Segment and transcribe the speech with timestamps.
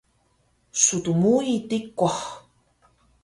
[0.81, 2.19] Stmui tikuh